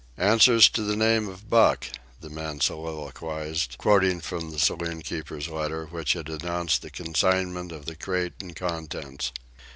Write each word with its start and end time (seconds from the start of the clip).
"'Answers 0.17 0.67
to 0.69 0.81
the 0.81 0.95
name 0.95 1.27
of 1.29 1.47
Buck,'" 1.47 1.85
the 2.21 2.29
man 2.31 2.59
soliloquized, 2.59 3.75
quoting 3.77 4.19
from 4.19 4.49
the 4.49 4.57
saloon 4.57 5.03
keeper's 5.03 5.47
letter 5.47 5.85
which 5.85 6.13
had 6.13 6.27
announced 6.27 6.81
the 6.81 6.89
consignment 6.89 7.71
of 7.71 7.85
the 7.85 7.95
crate 7.95 8.33
and 8.41 8.55
contents. 8.55 9.31